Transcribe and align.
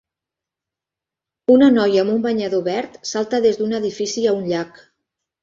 Una 1.55 1.67
noia 1.75 2.05
amb 2.05 2.13
un 2.15 2.23
banyador 2.23 2.65
verd 2.69 2.99
salta 3.11 3.43
des 3.45 3.61
d'un 3.61 3.79
edifici 3.83 4.27
a 4.27 4.35
un 4.41 4.51
llac. 4.55 4.83